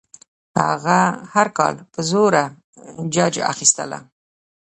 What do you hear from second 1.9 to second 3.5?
په زوره ججه